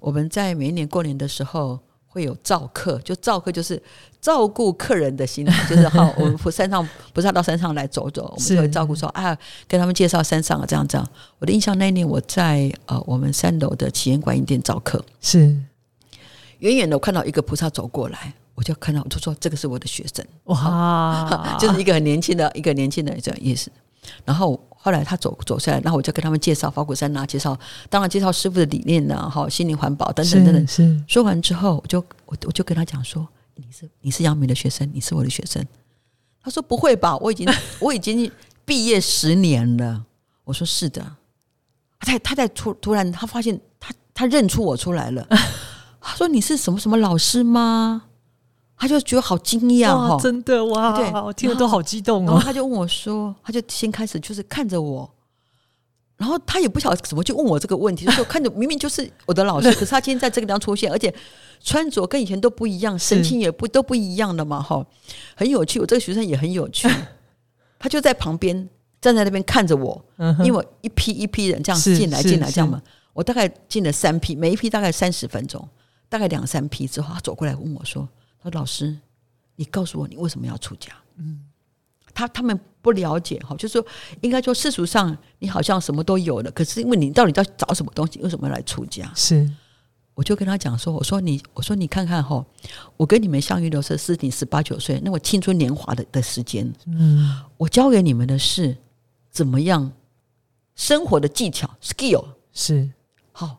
[0.00, 3.80] 我们在每一年过年的时候会有照客，就照客就是
[4.18, 9.36] 照顾客人的心，就是 哈，我们山上不是要到山上来走走，我们就会照顾说啊，
[9.68, 11.06] 跟他们介绍山上啊，这样这样。
[11.38, 15.54] 我的印象那一年我在呃我们三楼的祈愿观音殿照客，是。
[16.60, 20.24] 远远的我看到一个菩萨走过来，我就看到我就说这个是我的学生。
[20.44, 23.70] 哇， 就是一个很年轻的一个年轻的这样意思，
[24.24, 24.58] 然后。
[24.84, 30.66] 后来他走走下来，然后我就跟他们介绍法鼓山呐，介绍当然介绍师傅的理念呐，哈，心灵环保等等等等。
[30.66, 35.66] 是说完之后，我就我我就跟他讲说：“你是你是杨明的学生，你是我的学生。”
[36.44, 37.48] 他说：“不会吧，我已经
[37.80, 38.30] 我已经
[38.66, 40.04] 毕业十年了。”
[40.44, 41.16] 我说：“是的。”
[42.00, 45.26] 他他在突突然他发现他他认出我出来了。
[45.98, 48.02] 他说：“你是什么什么老师吗？”
[48.76, 50.96] 他就觉得好惊讶哈，真的哇！
[50.96, 52.26] 对，我听了都好激动哦。
[52.26, 55.08] 然后他就问我说：“他就先开始就是看着我，
[56.16, 61.12] 然后他也不晓得怎么就问我这个问题，就说看着明明就是我的老师， 可是他今天在这个地方出现，而且
[61.62, 64.84] 穿着跟以前都不一样，神情也不都不一样的嘛，哈，
[65.36, 65.78] 很有趣。
[65.80, 66.88] 我这个学生也很有趣，
[67.78, 68.68] 他就在旁边
[69.00, 70.04] 站在那边看着我，
[70.40, 72.82] 因为我一批一批人这样进来进来这样嘛，
[73.12, 75.66] 我大概进了三批，每一批大概三十分钟，
[76.08, 78.08] 大概两三批之后，他走过来问我说
[78.44, 78.96] ：“他说老师，
[79.56, 81.40] 你告诉我你为什么要出家？”嗯，
[82.12, 83.86] 他他们不了解哈，就是说
[84.20, 89.10] 应该说世俗上你好像什么都有了，可是因为你到底在找什么东西，为什么要来出家？
[89.16, 89.50] 是，
[90.14, 92.44] 我就跟他讲说：“我说你，我说你看看哈，
[92.96, 98.76] 我跟你们相遇的时候是你十八九岁，那我青春年华的的时间，嗯，我教给你们的是
[99.30, 99.90] 怎么样
[100.76, 102.88] 生活的技巧 skill。”是，
[103.32, 103.58] 好，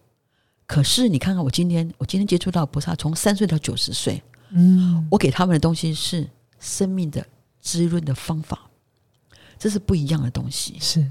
[0.66, 4.24] 可是你看看我今天，我今天接触到菩萨，从三岁到九十岁，
[4.58, 6.28] 嗯，我给他们的东西是
[6.60, 7.26] 生命的
[7.60, 8.70] 滋润的方法，
[9.60, 10.78] 这是不一样的东西。
[10.80, 11.06] 是，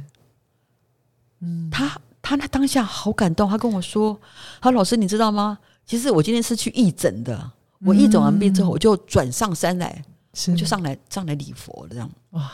[1.40, 4.18] 嗯他他那当下好感动，他跟我说
[4.62, 5.58] ：“他说老师，你知道吗？
[5.84, 10.02] 其实我今天是去义诊的，我义诊完毕之后，我就转上山来，
[10.32, 12.10] 是，我就上来上来礼佛这样。
[12.30, 12.50] 哇！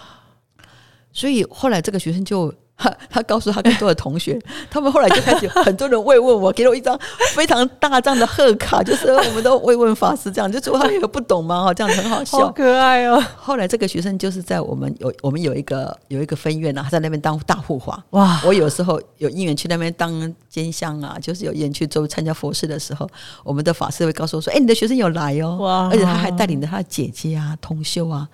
[1.20, 2.52] 所以后来这个学生就。
[2.82, 6.98] 他 他告诉他更多的同学，他们后来就开始很多人慰问我，给了我一张
[7.34, 13.22] 非常大张的贺卡，就是我们都慰问法师这样，就说他也不懂嘛哈，这样很好笑，好可爱哦。
[13.36, 18.40] 后来这个学生就是在我们有我们有一个有一个分院啊，他在那边当大护法哇。
[18.46, 23.06] 我有时候有因缘去那边当监香啊，就是有缘去做参加佛事的时候，
[23.44, 28.26] 我们的法师会告诉我说：“哎，你的学生有来哦。”哇，而且他还带领着他的姐姐啊、同修啊。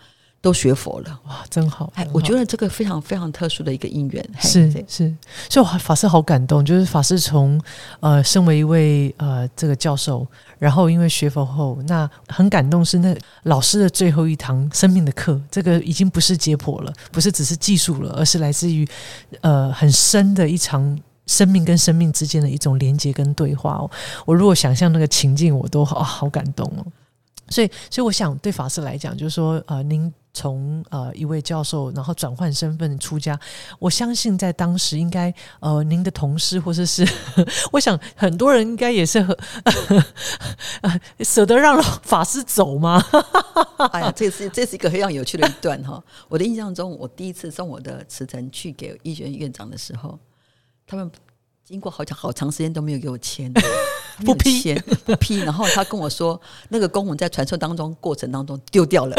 [0.46, 1.92] 都学佛了，哇，真好！
[1.96, 5.12] 哎，我觉得这个非常非常特殊的一个因缘，是是，
[5.50, 7.60] 所以法师好感动，就是法师从
[7.98, 10.24] 呃，身为一位呃这个教授，
[10.56, 18.86] 然后因为学佛后，那很感动是那老师的最后一堂生命的课，这个已经不是解剖了，不是只是技术了，而是来自于
[19.40, 23.90] 呃很深的一场生命跟生命之间的一种连接跟对话哦。
[24.24, 26.86] 我如果想象那个情境，我都好好感动哦。
[27.48, 30.12] 所以，所以我想对法师来讲，就是说，呃，您。
[30.38, 33.40] 从呃一位教授，然后转换身份出家，
[33.78, 37.08] 我相信在当时应该呃您的同事或者是，
[37.72, 39.34] 我想很多人应该也是很
[41.24, 43.02] 舍得让法师走吗？
[43.92, 46.04] 哎呀，这是这是一个非常有趣的一段哈。
[46.28, 50.18] 我的印象中，我第一次送我的辞呈去给医学院院长的时候，
[50.86, 51.10] 他们。
[51.64, 53.52] 经过好长好长时间都没有给我签，
[54.24, 54.74] 不批
[55.04, 59.16] 不批，然后他跟我说，那个公文在传授当中过程当中丢掉了，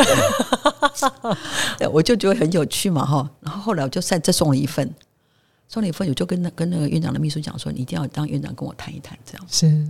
[1.91, 3.29] 我就觉得很有趣嘛哈。
[3.41, 4.93] 然后后来我就再再送了一份，
[5.67, 9.87] 送了一份，我就跟那跟那个院长的秘书讲说，你一定要当院长跟我谈一谈，这样是。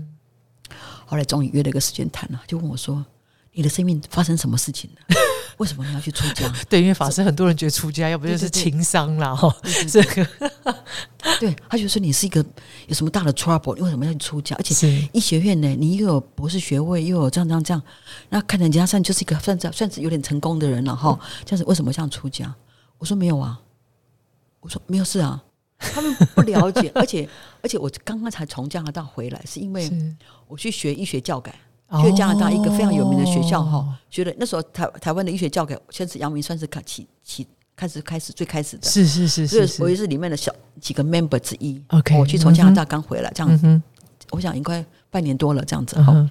[1.05, 3.05] 后来终于约了一个时间谈了，就问我说，
[3.53, 5.15] 你的生命发生什么事情了？
[5.57, 6.51] 为什么你要去出家？
[6.69, 9.55] 对，因为法师很多人觉得出家要不就是情商啦，哈，
[9.89, 10.27] 这个。
[11.39, 12.43] 对，他就说你是一个
[12.87, 14.55] 有什么大的 trouble，你为什么要去出家？
[14.55, 17.81] 而且医学院呢，你又有博士学位，又有这样这样这样，
[18.29, 21.19] 那看人家算就是一个算算算是有点成功的人了哈。
[21.43, 22.53] 这样子为什么这样出家？
[22.97, 23.59] 我说没有啊，
[24.61, 25.43] 我说没有事啊。
[25.79, 27.29] 他们不了解，而且
[27.61, 29.91] 而且我刚刚才从加拿大回来，是因为
[30.47, 31.53] 我去学医学教改。
[32.03, 41.81] 去加拿大一个非常有名的学校哈，学的那时候台台湾的医学教改，先是杨明算是开起起开始开始最开始的，是是是是，我也是里面的小几个 member 之一。
[41.89, 43.83] OK，我去从加拿大刚回来，这样，
[44.31, 46.29] 我想应该半年多了这样子哈。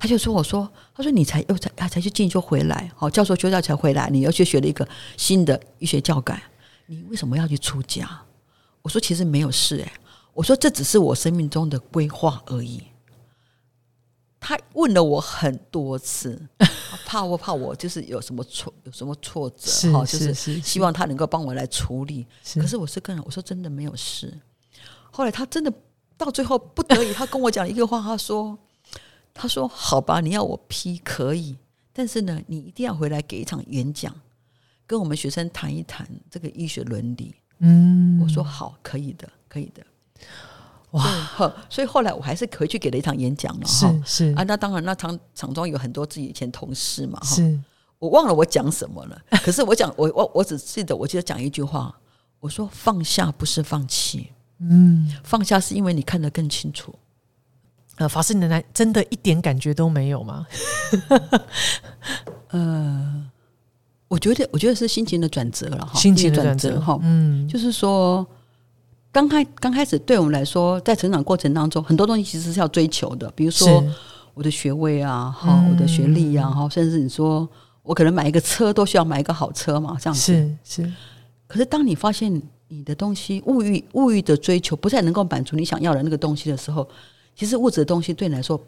[0.00, 6.40] 他就说：“我说，他说你才又才才去进修回来，好教授休假才回来，你又去学了一个新的医学教改，
[6.86, 8.08] 你为什么要去出家？”
[8.80, 9.92] 我说：“其实没有事哎，
[10.32, 12.84] 我说这只是我生命中的规划而已。”
[14.48, 16.40] 他问了我很多次，
[17.04, 20.32] 怕我怕我就是有什么挫有什么挫折哈，就是
[20.62, 22.26] 希望他能够帮我来处理。
[22.54, 24.32] 可是我是跟我说真的没有事。
[25.10, 25.70] 后来他真的
[26.16, 28.58] 到最后不得已，他跟我讲一个话，他说
[29.34, 31.58] ：“他说好吧，你要我批可以，
[31.92, 34.18] 但是呢，你一定要回来给一场演讲，
[34.86, 39.84] 跟我们学生谈一谈这个医学伦理。”嗯，我说好，可以的，可以的。
[40.92, 41.52] 哇！
[41.68, 43.94] 所以后来我还是回去给了一场演讲了哈。
[44.06, 47.22] 是是啊，那当然，那场场中有很多自己以前同事嘛。
[47.22, 47.58] 是，
[47.98, 49.20] 我忘了我讲什么了。
[49.44, 51.94] 可是我讲，我我我只记得，我记得讲一句话，
[52.40, 56.94] 我说放下不是放弃，嗯，放下是因为你看得更清楚。
[57.96, 60.46] 呃，法师，你的真的一点感觉都没有吗？
[62.48, 63.30] 呃，
[64.06, 68.26] 我觉得，我觉得是心情的转折了哈，心情的转折哈，嗯，就是说。
[69.10, 73.82] 刚开刚开始，对我们来说，在成长过程当中，很多东西其实是要追求的，比如说
[74.34, 77.48] 我的学位啊，哈，我的学历啊，哈，甚至你说
[77.82, 80.20] 我可能买一个车都需要买一个好车嘛，这样子。
[80.20, 80.92] 是是。
[81.46, 82.30] 可是当你发现
[82.68, 86.86] 你的东西物欲物欲的追求不再能够满足你想要的那个东西的时候，
[87.34, 88.60] 其实物质的东西对你来说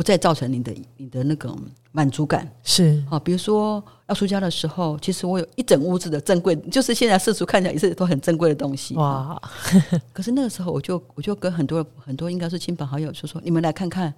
[0.00, 1.54] 不再造成你的你的那个
[1.92, 2.50] 满足感。
[2.62, 8.94] 是啊，比如说要出家的时候，其实我有一整屋子的珍贵，就是现在世俗看起来也是都很珍贵的东西。
[8.94, 9.38] 哇，
[10.10, 14.10] 可是那个时候，我就我就跟很多很多应该是亲朋好友就说：“你们来看看，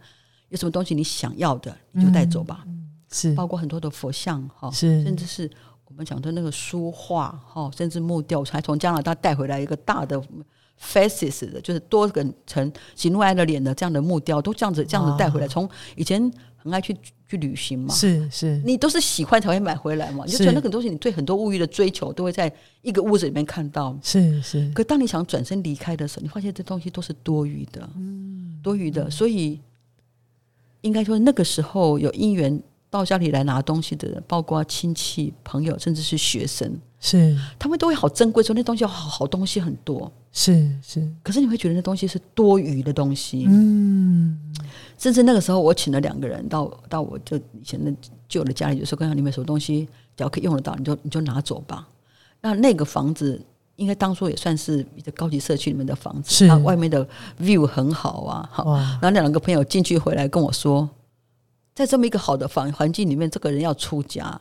[0.50, 2.64] 有什么东西你想要的，你就带走吧。
[3.10, 5.50] 是包括很多的佛像哈，是甚至是
[5.86, 10.22] 我们讲的那个书画哈，甚至木雕，我还从加拿大带回来一个大的
[10.82, 15.46] faces 的，就是多个层喜怒哀乐脸的这样的木雕，都这样子这样子带回来。
[15.46, 16.20] 从以前
[16.56, 16.96] 很爱去
[17.28, 22.52] 去旅行嘛，是是你都是喜欢才会买回来嘛，你就觉得那个东西你对很多物欲的追求都会在
[22.82, 23.96] 一个屋子里面看到。
[24.02, 29.10] 是是，可当你想转身离开的时候，你发现这东西都是多余的，嗯，多余的。
[29.10, 29.60] 所以
[30.82, 32.60] 应该说那个时候有姻缘
[32.90, 40.10] 到家里来拿东西的人，包括亲戚、朋友，甚至是学生，是他们都会好珍贵，说那东西好好东西很多。
[40.30, 44.38] 是是，可是你会觉得那东西是多余的东西，嗯，
[44.96, 47.92] 甚至那个时候我请了两个人到到我就以前的
[48.28, 49.86] 旧的家里，就说：“跟他里面什么东西
[50.16, 51.86] 只要可以用得到，你就你就拿走吧。”
[52.40, 53.38] 那那个房子
[53.76, 57.06] 应该当初也算是一个高级社区里面的房子，是那外面的
[57.40, 58.64] view 很好啊，好。
[58.64, 60.88] 哇，然后那两个朋友进去回来跟我说，
[61.74, 64.40] 在这么一个好的房环境里面，这个人要出家，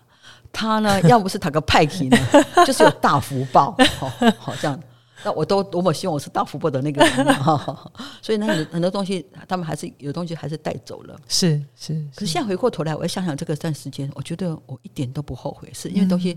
[0.51, 2.17] 他呢 要不是他个派系呢，
[2.65, 4.79] 就是有大福报，好好这样。
[5.23, 7.91] 那我都多么希望我是大福报的那个人哈，
[8.23, 11.15] 所以呢，很很多东西他们还是有东西还是带走了。
[11.27, 16.35] 是是，可是现在回过头来，我要想想这个段时间，我觉得我一点都不后悔，是因为东西、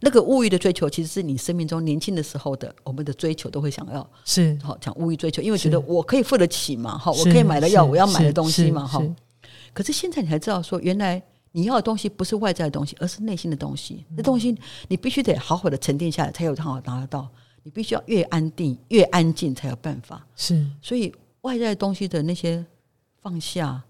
[0.00, 9.00] 那个物欲的追求，其实是你生命中年轻的时候的我们的追求都会想要是好讲物欲追求，因为觉得我可以付得起嘛，哈，我可以买得要我要买的东西嘛，哈。
[9.72, 11.22] 可是现在你才知道说，原来
[11.56, 14.04] 你要的东西不是外在的东西，而是内心的东西。
[14.14, 14.54] 那东西
[14.88, 17.26] 你必须得好好的沉淀下来，才有办法拿得到。
[17.62, 20.22] 你必须要越安定、越安静，才有办法。
[20.36, 22.62] 是所以外在东西的那些
[23.22, 23.82] 放下，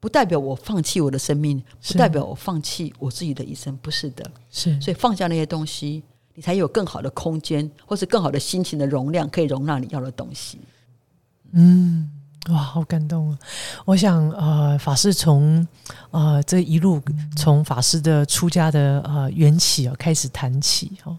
[0.00, 4.28] 不代表我放弃我的生命，不代表我放弃我自己的一生，不是的。
[4.50, 6.02] 是，所以放下那些东西，
[6.34, 10.58] 你才有更好的空间，或是更好的心情的容量，可以容纳你要的东西。
[11.52, 12.10] 嗯，
[12.50, 13.38] 哇，好感动啊！
[13.84, 15.64] 我想，呃，法师从
[16.10, 17.00] 呃这一路
[17.36, 21.16] 从法师的出家的呃缘起啊开始谈起哦，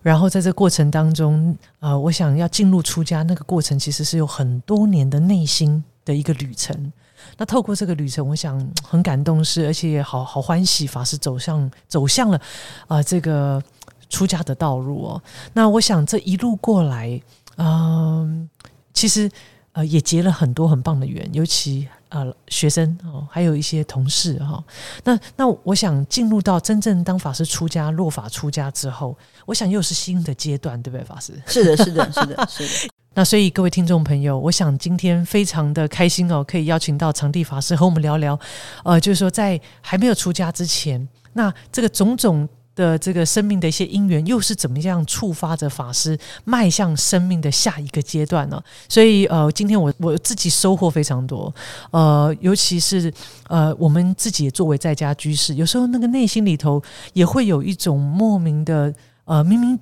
[0.00, 6.92] 然后在这过程当中，呃，我想要进入出家那个过程，其实是有很多年的内心的一个旅程。
[7.36, 12.40] 那透过这个旅程，我想很感动是，而且也好好欢喜，法师走向走向了
[12.88, 13.62] 啊、这个
[14.08, 15.22] 出家的道路哦。
[15.52, 17.20] 那我想这一路过来，
[17.56, 18.48] 嗯、
[18.94, 19.30] 其实
[19.74, 24.64] 呃也结了很多很棒的缘，尤其呃学生哦，还有一些同事哈、
[25.04, 29.16] 那那我想进入到真正当法师出家落法出家之后，
[29.46, 31.34] 我想又是新的阶段，对不对，法师？
[31.46, 32.92] 是的，是的，是的，是的。
[33.16, 38.38] 那所以各位听众朋友，我想今天非常的开心哦，可以邀请到长地法师和我们聊聊，
[38.84, 42.48] 呃，就是说在还没有出家之前，那这个种种。
[42.74, 48.62] 的这个生命的一些因缘，又是怎么样触发着法师迈向生命的下一个阶段呢？
[48.88, 51.54] 所以呃，今天我我自己收获非常多，
[51.90, 53.12] 呃，尤其是
[53.48, 58.92] 呃，我们自己也作为在家居士，有时候那个内心里头也会有一种莫名的
[59.24, 59.78] 呃，明明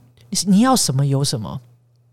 [0.47, 1.61] 你要什么有什么，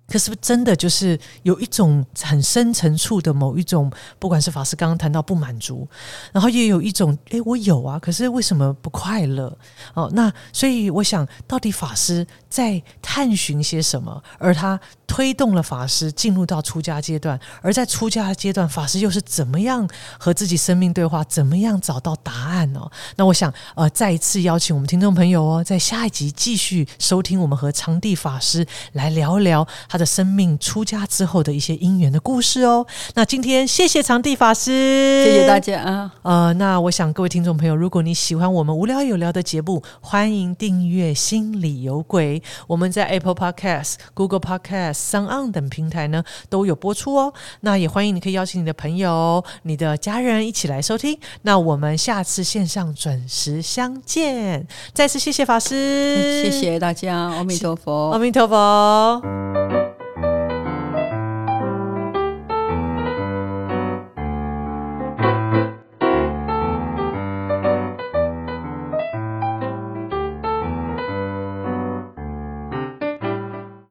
[0.10, 5.88] 可是不是真的就是有一种很深层处的某一种，不管是法师刚刚谈到不满足，
[6.32, 9.55] 然后也有一种，诶，我有啊，可是为什么不快乐？
[9.93, 14.22] 哦，那所以我想，到底法师在探寻些什么？
[14.38, 19.88] 而他推动了法师进入到出家阶段，而在出家阶段，法师又是怎么样
[20.18, 21.24] 和自己生命对话？
[21.24, 22.89] 怎么样找到答案哦？
[23.16, 32.86] 那我想，呃，再一次邀请我们听众朋友哦，在下一集继续收听我们和长地法师来聊聊他的生命出家之后的一些因缘的故事哦。
[33.16, 36.14] 那今天谢谢长地法师，谢谢大家啊！
[36.24, 42.38] 呃，那我想各位听众朋友，如果你喜欢我们无聊有聊的节目，欢迎订阅《心里有鬼》。
[42.67, 47.33] 我们在 Apple Podcast、Google Podcast、s o n 等平台呢都有播出哦。
[47.61, 51.19] 那也欢迎你可以邀请你的朋友、你的家人一起来收听。
[51.41, 54.67] 那我们下次线上准时相见。
[54.93, 58.19] 再次谢谢法师，谢谢大家，阿弥陀佛阿。
[58.19, 59.88] 弥陀佛。